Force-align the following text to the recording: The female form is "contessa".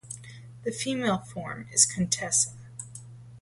The 0.63 0.71
female 0.71 1.19
form 1.19 1.67
is 1.71 1.85
"contessa". 1.85 2.53